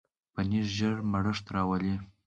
پنېر 0.33 0.65
ژر 0.75 0.95
مړښت 1.11 1.45
راولي. 1.55 1.95